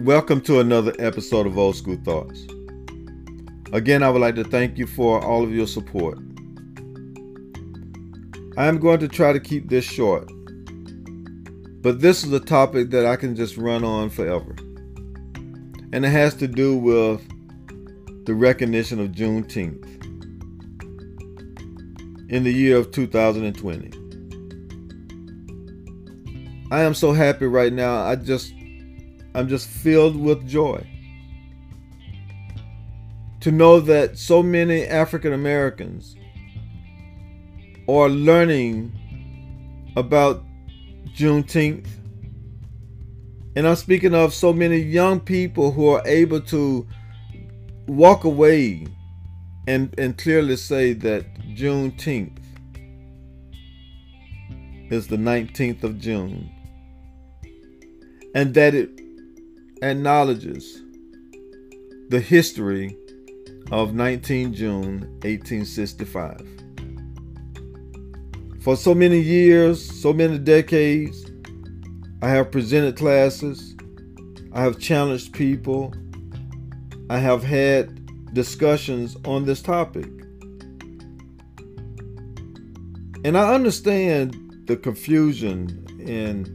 Welcome 0.00 0.40
to 0.42 0.60
another 0.60 0.94
episode 0.98 1.46
of 1.46 1.58
Old 1.58 1.76
School 1.76 1.98
Thoughts. 2.02 2.46
Again, 3.74 4.02
I 4.02 4.08
would 4.08 4.22
like 4.22 4.34
to 4.36 4.44
thank 4.44 4.78
you 4.78 4.86
for 4.86 5.22
all 5.22 5.44
of 5.44 5.52
your 5.52 5.66
support. 5.66 6.16
I 8.56 8.64
am 8.64 8.78
going 8.78 8.98
to 9.00 9.08
try 9.08 9.34
to 9.34 9.38
keep 9.38 9.68
this 9.68 9.84
short, 9.84 10.26
but 11.82 12.00
this 12.00 12.24
is 12.24 12.32
a 12.32 12.40
topic 12.40 12.88
that 12.92 13.04
I 13.04 13.16
can 13.16 13.36
just 13.36 13.58
run 13.58 13.84
on 13.84 14.08
forever. 14.08 14.56
And 15.92 16.06
it 16.06 16.08
has 16.08 16.32
to 16.36 16.48
do 16.48 16.78
with 16.78 17.20
the 18.24 18.32
recognition 18.32 19.00
of 19.00 19.08
Juneteenth 19.08 19.84
in 22.30 22.42
the 22.44 22.52
year 22.54 22.78
of 22.78 22.90
2020. 22.90 23.90
I 26.70 26.80
am 26.80 26.94
so 26.94 27.12
happy 27.12 27.44
right 27.44 27.74
now. 27.74 28.02
I 28.02 28.16
just 28.16 28.54
I'm 29.34 29.48
just 29.48 29.68
filled 29.68 30.16
with 30.16 30.46
joy 30.48 30.86
to 33.40 33.50
know 33.50 33.80
that 33.80 34.18
so 34.18 34.42
many 34.42 34.84
African 34.84 35.32
Americans 35.32 36.16
are 37.88 38.08
learning 38.08 38.92
about 39.96 40.44
Juneteenth. 41.16 41.86
And 43.56 43.66
I'm 43.66 43.76
speaking 43.76 44.14
of 44.14 44.34
so 44.34 44.52
many 44.52 44.78
young 44.78 45.20
people 45.20 45.72
who 45.72 45.88
are 45.88 46.02
able 46.06 46.40
to 46.42 46.86
walk 47.86 48.24
away 48.24 48.86
and, 49.66 49.92
and 49.98 50.16
clearly 50.16 50.56
say 50.56 50.92
that 50.92 51.24
Juneteenth 51.54 52.38
is 54.90 55.06
the 55.06 55.16
19th 55.16 55.84
of 55.84 55.98
June 55.98 56.50
and 58.34 58.54
that 58.54 58.74
it 58.74 59.00
acknowledges 59.82 60.82
the 62.08 62.20
history 62.20 62.96
of 63.70 63.94
19 63.94 64.52
June 64.52 65.00
1865. 65.22 66.46
For 68.62 68.76
so 68.76 68.94
many 68.94 69.20
years, 69.20 70.00
so 70.00 70.12
many 70.12 70.38
decades, 70.38 71.30
I 72.20 72.28
have 72.28 72.50
presented 72.50 72.96
classes, 72.96 73.74
I 74.52 74.62
have 74.62 74.78
challenged 74.78 75.32
people, 75.32 75.94
I 77.08 77.18
have 77.18 77.42
had 77.42 78.34
discussions 78.34 79.16
on 79.24 79.46
this 79.46 79.62
topic. 79.62 80.10
And 83.24 83.36
I 83.38 83.54
understand 83.54 84.64
the 84.66 84.76
confusion 84.76 85.86
and 86.06 86.48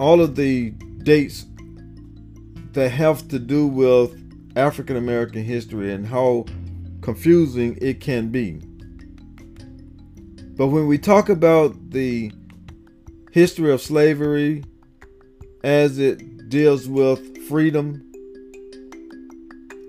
all 0.00 0.20
of 0.20 0.36
the 0.36 0.74
dates 1.04 1.46
that 2.72 2.90
have 2.90 3.28
to 3.28 3.38
do 3.38 3.66
with 3.66 4.18
African 4.56 4.96
American 4.96 5.44
history 5.44 5.92
and 5.92 6.06
how 6.06 6.46
confusing 7.00 7.78
it 7.80 8.00
can 8.00 8.28
be. 8.28 8.60
But 10.56 10.68
when 10.68 10.86
we 10.86 10.98
talk 10.98 11.28
about 11.28 11.90
the 11.90 12.30
history 13.30 13.72
of 13.72 13.80
slavery 13.80 14.64
as 15.64 15.98
it 15.98 16.48
deals 16.48 16.88
with 16.88 17.46
freedom, 17.48 18.10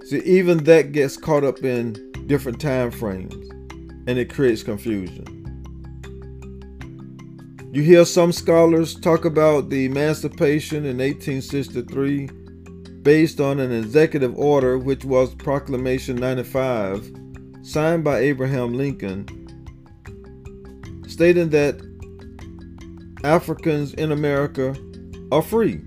see, 0.06 0.20
even 0.20 0.64
that 0.64 0.92
gets 0.94 1.18
caught 1.18 1.44
up 1.44 1.64
in 1.64 2.12
different 2.28 2.60
time 2.62 2.92
frames 2.92 3.34
and 4.08 4.18
it 4.18 4.34
creates 4.34 4.64
confusion. 4.64 5.43
You 7.74 7.82
hear 7.82 8.06
some 8.06 8.32
scholars 8.32 8.94
talk 8.94 9.26
about 9.26 9.72
the 9.72 9.86
emancipation 9.86 10.86
in 10.86 11.00
1863 11.00 12.28
based 13.02 13.42
on 13.42 13.60
an 13.60 13.72
executive 13.72 14.38
order 14.38 14.78
which 14.78 15.04
was 15.04 15.34
Proclamation 15.34 16.16
95, 16.18 17.12
signed 17.64 18.04
by 18.04 18.20
Abraham 18.20 18.76
Lincoln, 18.76 19.26
stating 21.08 21.50
that 21.50 21.82
Africans 23.24 23.96
in 23.96 24.12
America 24.12 24.76
are 25.32 25.42
free. 25.42 25.82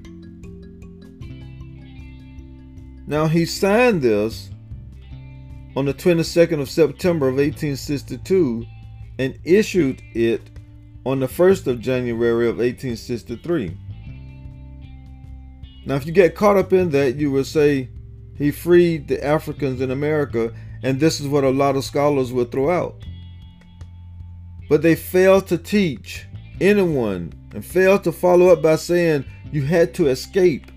Now, 3.06 3.28
he 3.28 3.46
signed 3.46 4.02
this 4.02 4.50
on 5.76 5.84
the 5.84 5.94
22nd 5.94 6.60
of 6.60 6.68
September 6.68 7.28
of 7.28 7.36
1862 7.36 8.66
and 9.20 9.38
issued 9.44 10.02
it 10.14 10.50
on 11.06 11.20
the 11.20 11.28
1st 11.28 11.68
of 11.68 11.80
January 11.80 12.48
of 12.48 12.56
1863. 12.56 13.78
Now, 15.86 15.94
if 15.94 16.04
you 16.04 16.10
get 16.10 16.34
caught 16.34 16.56
up 16.56 16.72
in 16.72 16.90
that, 16.90 17.14
you 17.14 17.30
would 17.30 17.46
say 17.46 17.90
he 18.36 18.50
freed 18.50 19.06
the 19.06 19.24
Africans 19.24 19.80
in 19.80 19.92
America, 19.92 20.52
and 20.82 20.98
this 20.98 21.20
is 21.20 21.28
what 21.28 21.44
a 21.44 21.50
lot 21.50 21.76
of 21.76 21.84
scholars 21.84 22.32
would 22.32 22.50
throw 22.50 22.70
out. 22.70 23.04
But 24.68 24.82
they 24.82 24.96
fail 24.96 25.40
to 25.42 25.56
teach 25.56 26.26
anyone 26.60 27.32
and 27.54 27.64
fail 27.64 28.00
to 28.00 28.10
follow 28.10 28.48
up 28.48 28.60
by 28.60 28.74
saying 28.74 29.24
you 29.52 29.62
had 29.62 29.94
to 29.94 30.08
escape 30.08 30.72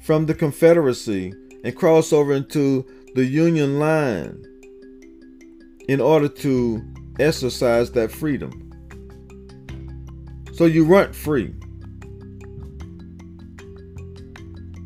from 0.00 0.26
the 0.26 0.34
Confederacy 0.34 1.34
and 1.64 1.76
cross 1.76 2.12
over 2.12 2.34
into 2.34 2.86
the 3.16 3.24
Union 3.24 3.80
line 3.80 4.44
in 5.88 6.00
order 6.00 6.28
to 6.28 6.80
exercise 7.18 7.90
that 7.90 8.12
freedom. 8.12 8.71
So 10.52 10.66
you 10.66 10.84
weren't 10.84 11.14
free. 11.14 11.54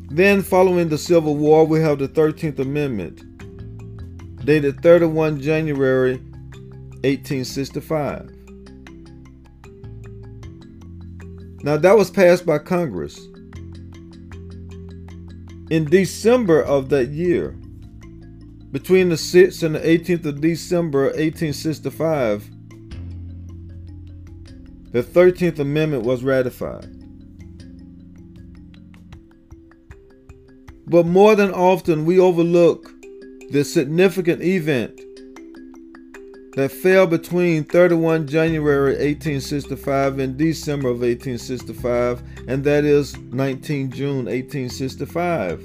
Then, 0.09 0.41
following 0.41 0.87
the 0.89 0.97
Civil 0.97 1.35
War, 1.35 1.65
we 1.67 1.81
have 1.81 1.99
the 1.99 2.07
13th 2.07 2.59
Amendment, 2.59 3.23
dated 4.45 4.81
31 4.81 5.41
January 5.41 6.17
1865. 7.03 8.31
Now, 11.63 11.75
that 11.75 11.97
was 11.97 12.09
passed 12.09 12.45
by 12.45 12.59
Congress. 12.59 13.19
In 15.69 15.85
December 15.89 16.63
of 16.63 16.87
that 16.89 17.09
year, 17.09 17.51
between 18.71 19.09
the 19.09 19.15
6th 19.15 19.63
and 19.63 19.75
the 19.75 19.79
18th 19.79 20.25
of 20.25 20.39
December 20.39 21.03
1865, 21.07 22.49
the 24.91 25.03
13th 25.03 25.59
Amendment 25.59 26.03
was 26.03 26.23
ratified. 26.23 26.89
But 30.85 31.05
more 31.05 31.35
than 31.35 31.51
often, 31.51 32.05
we 32.05 32.17
overlook 32.17 32.89
the 33.49 33.63
significant 33.63 34.41
event 34.41 34.99
that 36.55 36.71
fell 36.71 37.05
between 37.05 37.63
31 37.65 38.25
January 38.25 38.93
1865 38.93 40.19
and 40.19 40.37
December 40.37 40.87
of 40.87 41.01
1865, 41.01 42.23
and 42.47 42.63
that 42.63 42.83
is 42.83 43.17
19 43.17 43.91
June 43.91 44.25
1865. 44.25 45.59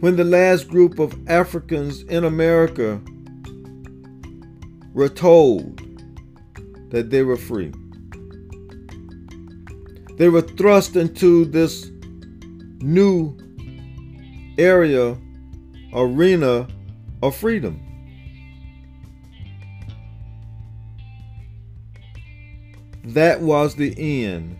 When 0.00 0.16
the 0.16 0.24
last 0.24 0.68
group 0.68 0.98
of 0.98 1.16
Africans 1.28 2.02
in 2.02 2.24
America 2.24 3.00
were 4.94 5.08
told 5.08 5.82
that 6.90 7.10
they 7.10 7.22
were 7.22 7.36
free. 7.36 7.72
They 10.16 10.28
were 10.28 10.42
thrust 10.42 10.94
into 10.94 11.44
this 11.44 11.90
new 12.80 13.36
area, 14.56 15.18
arena 15.92 16.68
of 17.22 17.34
freedom. 17.34 17.80
That 23.06 23.40
was 23.40 23.74
the 23.74 23.94
end 23.98 24.56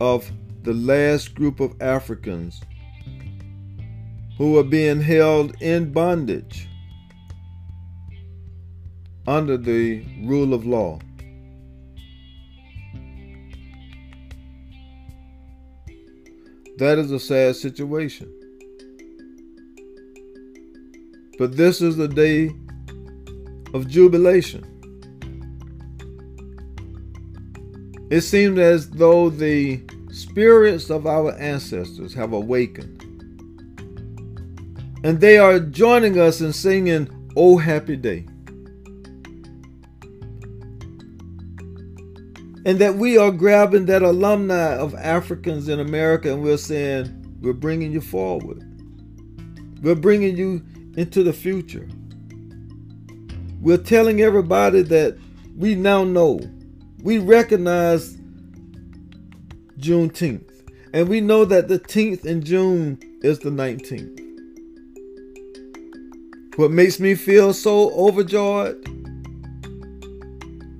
of 0.00 0.30
the 0.62 0.72
last 0.72 1.34
group 1.34 1.60
of 1.60 1.74
Africans 1.80 2.60
who 4.36 4.52
were 4.52 4.64
being 4.64 5.00
held 5.00 5.60
in 5.62 5.92
bondage 5.92 6.68
under 9.26 9.56
the 9.56 10.04
rule 10.24 10.52
of 10.52 10.66
law. 10.66 10.98
That 16.78 16.98
is 16.98 17.10
a 17.10 17.18
sad 17.18 17.56
situation. 17.56 18.30
But 21.38 21.56
this 21.56 21.80
is 21.80 21.96
the 21.96 22.08
day 22.08 22.50
of 23.72 23.88
jubilation. 23.88 24.64
It 28.10 28.20
seems 28.20 28.58
as 28.58 28.90
though 28.90 29.30
the 29.30 29.80
spirits 30.10 30.90
of 30.90 31.06
our 31.06 31.32
ancestors 31.38 32.14
have 32.14 32.32
awakened 32.32 33.05
and 35.04 35.20
they 35.20 35.38
are 35.38 35.58
joining 35.58 36.18
us 36.18 36.40
in 36.40 36.52
singing 36.52 37.30
Oh 37.36 37.56
Happy 37.58 37.96
Day. 37.96 38.26
And 42.64 42.78
that 42.80 42.96
we 42.96 43.16
are 43.16 43.30
grabbing 43.30 43.86
that 43.86 44.02
alumni 44.02 44.74
of 44.74 44.94
Africans 44.94 45.68
in 45.68 45.78
America 45.78 46.32
and 46.32 46.42
we're 46.42 46.56
saying, 46.56 47.38
we're 47.40 47.52
bringing 47.52 47.92
you 47.92 48.00
forward. 48.00 48.62
We're 49.82 49.94
bringing 49.94 50.36
you 50.36 50.64
into 50.96 51.22
the 51.22 51.32
future. 51.32 51.86
We're 53.60 53.76
telling 53.76 54.20
everybody 54.20 54.82
that 54.82 55.16
we 55.56 55.74
now 55.74 56.02
know, 56.02 56.40
we 57.02 57.18
recognize 57.18 58.16
Juneteenth. 59.78 60.50
And 60.92 61.08
we 61.08 61.20
know 61.20 61.44
that 61.44 61.68
the 61.68 61.78
10th 61.78 62.24
in 62.24 62.42
June 62.42 62.98
is 63.22 63.38
the 63.38 63.50
19th. 63.50 64.25
What 66.56 66.70
makes 66.70 66.98
me 66.98 67.14
feel 67.14 67.52
so 67.52 67.90
overjoyed 67.92 68.82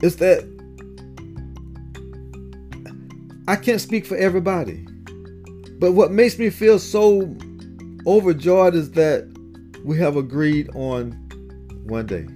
is 0.02 0.16
that 0.16 0.44
I 3.46 3.56
can't 3.56 3.80
speak 3.80 4.06
for 4.06 4.16
everybody. 4.16 4.86
But 5.78 5.92
what 5.92 6.10
makes 6.10 6.38
me 6.38 6.48
feel 6.48 6.78
so 6.78 7.36
overjoyed 8.06 8.74
is 8.74 8.92
that 8.92 9.28
we 9.84 9.98
have 9.98 10.16
agreed 10.16 10.70
on 10.74 11.12
one 11.84 12.06
day. 12.06 12.26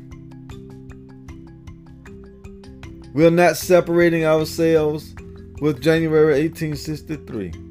We're 3.14 3.30
not 3.30 3.56
separating 3.56 4.26
ourselves 4.26 5.14
with 5.62 5.80
January 5.80 6.42
1863. 6.42 7.69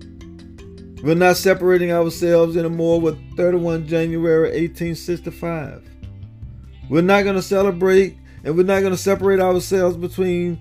We're 1.04 1.16
not 1.16 1.38
separating 1.38 1.92
ourselves 1.92 2.58
anymore 2.58 3.00
with 3.00 3.38
31 3.38 3.88
January 3.88 4.50
1865. 4.50 5.90
We're 6.90 7.02
not 7.02 7.24
going 7.24 7.36
to 7.36 7.42
celebrate 7.42 8.18
and 8.44 8.58
we're 8.58 8.64
not 8.64 8.82
going 8.82 8.92
to 8.92 8.98
separate 8.98 9.40
ourselves 9.40 9.96
between 9.96 10.60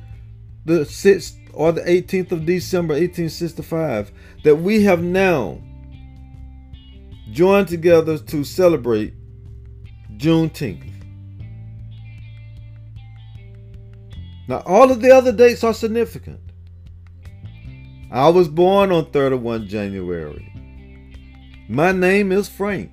the 0.64 0.80
6th 0.80 1.36
or 1.54 1.72
the 1.72 1.80
18th 1.80 2.32
of 2.32 2.46
December 2.46 2.94
1865 2.94 4.12
that 4.44 4.56
we 4.56 4.84
have 4.84 5.02
now 5.02 5.60
joined 7.32 7.66
together 7.66 8.18
to 8.18 8.44
celebrate 8.44 9.14
Juneteenth. 10.16 10.92
Now, 14.46 14.62
all 14.64 14.90
of 14.90 15.02
the 15.02 15.10
other 15.10 15.32
dates 15.32 15.62
are 15.64 15.74
significant. 15.74 16.40
I 18.10 18.30
was 18.30 18.48
born 18.48 18.90
on 18.90 19.10
31 19.10 19.68
January. 19.68 20.50
My 21.68 21.92
name 21.92 22.32
is 22.32 22.48
Frank. 22.48 22.90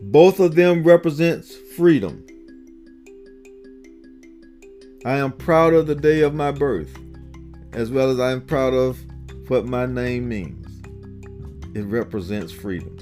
Both 0.00 0.40
of 0.40 0.54
them 0.54 0.82
represents 0.82 1.54
freedom. 1.76 2.24
I 5.04 5.18
am 5.18 5.30
proud 5.30 5.74
of 5.74 5.86
the 5.86 5.94
day 5.94 6.22
of 6.22 6.34
my 6.34 6.52
birth, 6.52 6.96
as 7.74 7.90
well 7.90 8.10
as 8.10 8.18
I 8.18 8.32
am 8.32 8.46
proud 8.46 8.72
of 8.72 8.98
what 9.48 9.66
my 9.66 9.84
name 9.84 10.26
means. 10.26 10.66
It 11.76 11.82
represents 11.82 12.52
freedom. 12.52 12.96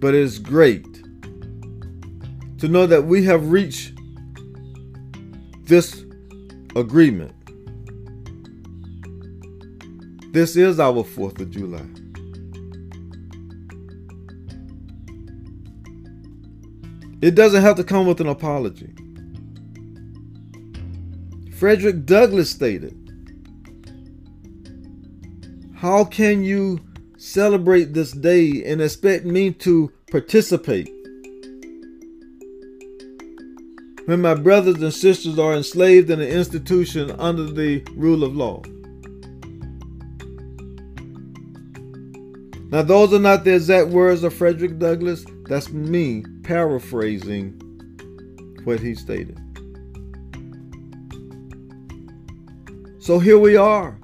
But 0.00 0.14
it's 0.14 0.38
great 0.38 0.86
to 2.56 2.68
know 2.68 2.86
that 2.86 3.04
we 3.04 3.24
have 3.26 3.50
reached 3.50 3.92
this 5.64 6.06
agreement 6.74 7.34
this 10.32 10.56
is 10.56 10.80
our 10.80 11.04
4th 11.04 11.40
of 11.40 11.50
July. 11.50 11.86
It 17.20 17.34
doesn't 17.34 17.62
have 17.62 17.76
to 17.76 17.84
come 17.84 18.06
with 18.06 18.20
an 18.20 18.26
apology. 18.26 18.94
Frederick 21.56 22.06
Douglass 22.06 22.50
stated, 22.50 22.98
How 25.76 26.04
can 26.04 26.42
you 26.42 26.80
celebrate 27.18 27.92
this 27.92 28.12
day 28.12 28.64
and 28.64 28.80
expect 28.80 29.24
me 29.24 29.52
to 29.52 29.92
participate? 30.10 30.90
When 34.06 34.20
my 34.22 34.34
brothers 34.34 34.82
and 34.82 34.92
sisters 34.92 35.38
are 35.38 35.52
enslaved 35.52 36.10
in 36.10 36.20
an 36.20 36.28
institution 36.28 37.12
under 37.20 37.44
the 37.44 37.86
rule 37.94 38.24
of 38.24 38.34
law. 38.34 38.62
Now, 42.72 42.80
those 42.80 43.12
are 43.12 43.18
not 43.18 43.44
the 43.44 43.54
exact 43.54 43.88
words 43.88 44.24
of 44.24 44.32
Frederick 44.32 44.78
Douglass. 44.78 45.26
That's 45.44 45.68
me 45.68 46.24
paraphrasing 46.42 47.60
what 48.64 48.80
he 48.80 48.94
stated. 48.94 49.38
So 52.98 53.18
here 53.18 53.38
we 53.38 53.56
are. 53.56 53.98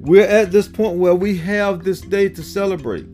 We're 0.00 0.26
at 0.26 0.52
this 0.52 0.68
point 0.68 0.98
where 0.98 1.14
we 1.14 1.38
have 1.38 1.82
this 1.82 2.02
day 2.02 2.28
to 2.28 2.42
celebrate. 2.42 3.06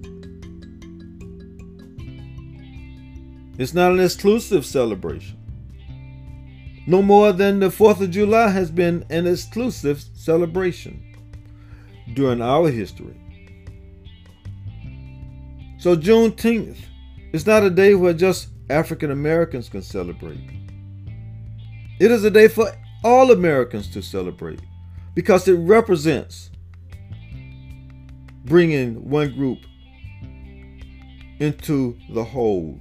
It's 3.59 3.75
not 3.75 3.93
an 3.93 4.01
exclusive 4.01 4.67
celebration. 4.67 5.39
No 6.89 7.01
more 7.01 7.33
than 7.33 7.61
the 7.61 7.69
4th 7.69 8.01
of 8.01 8.11
July 8.11 8.49
has 8.49 8.73
been 8.73 9.05
an 9.09 9.29
exclusive 9.29 10.05
celebration 10.15 11.01
during 12.15 12.43
our 12.43 12.71
history. 12.71 13.15
So 15.79 15.97
Juneteenth 15.97 16.79
is 17.33 17.47
not 17.47 17.63
a 17.63 17.71
day 17.71 17.95
where 17.95 18.15
just 18.15 18.49
African 18.71 19.11
Americans 19.11 19.69
can 19.69 19.83
celebrate. 19.83 20.41
It 22.01 22.11
is 22.11 22.25
a 22.25 22.31
day 22.31 22.49
for 22.49 22.73
all 23.05 23.31
Americans 23.31 23.89
to 23.93 24.03
celebrate 24.03 24.61
because 25.15 25.47
it 25.49 25.55
represents 25.55 26.51
bringing 28.45 29.09
one 29.09 29.35
group 29.35 29.59
into 31.41 31.97
the 32.11 32.25
whole. 32.25 32.81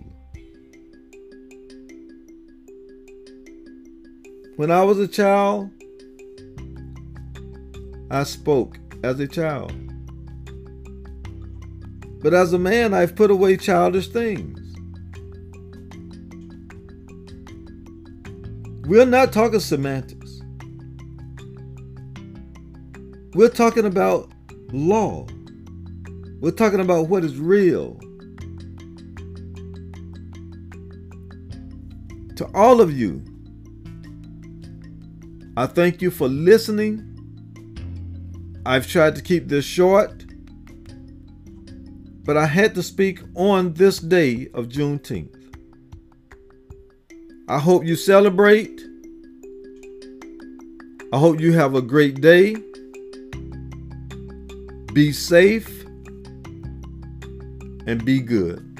When 4.55 4.71
I 4.71 4.83
was 4.83 4.99
a 4.99 5.07
child, 5.07 5.69
I 8.09 8.23
spoke 8.23 8.77
as 9.03 9.19
a 9.19 9.27
child. 9.27 9.73
But 12.25 12.33
as 12.33 12.53
a 12.53 12.57
man, 12.57 12.95
I've 12.95 13.15
put 13.15 13.29
away 13.29 13.55
childish 13.55 14.07
things. 14.07 14.59
We're 18.87 19.05
not 19.05 19.31
talking 19.31 19.59
semantics. 19.59 20.41
We're 23.35 23.49
talking 23.49 23.85
about 23.85 24.31
law. 24.71 25.27
We're 26.39 26.49
talking 26.49 26.79
about 26.79 27.09
what 27.09 27.23
is 27.23 27.37
real. 27.37 27.99
To 32.37 32.49
all 32.55 32.81
of 32.81 32.91
you, 32.91 33.23
I 35.55 35.67
thank 35.67 36.01
you 36.01 36.09
for 36.09 36.27
listening. 36.27 37.03
I've 38.65 38.87
tried 38.87 39.15
to 39.15 39.21
keep 39.21 39.47
this 39.47 39.63
short 39.63 40.24
but 42.25 42.35
I 42.35 42.47
had 42.47 42.73
to 42.75 42.83
speak 42.83 43.21
on 43.35 43.73
this 43.73 43.99
day 43.99 44.49
of 44.55 44.67
Juneteenth. 44.67 45.33
I 47.47 47.59
hope 47.59 47.85
you 47.85 47.95
celebrate. 47.95 48.81
I 51.13 51.19
hope 51.19 51.39
you 51.39 51.53
have 51.53 51.75
a 51.75 51.81
great 51.83 52.19
day. 52.19 52.55
Be 54.93 55.11
safe 55.11 55.85
and 57.85 58.03
be 58.03 58.19
good. 58.19 58.74